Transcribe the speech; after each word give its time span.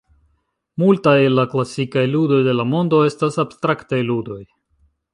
Multaj 0.83 1.13
el 1.25 1.35
la 1.41 1.45
klasikaj 1.51 2.05
ludoj 2.15 2.41
de 2.49 2.57
la 2.57 2.67
mondo 2.73 3.05
estas 3.13 3.41
abstraktaj 3.47 4.05
ludoj. 4.13 4.43